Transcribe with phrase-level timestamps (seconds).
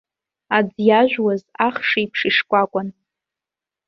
[0.57, 2.89] Аӡ иажәуаз, ахш еиԥш ишкәакәан.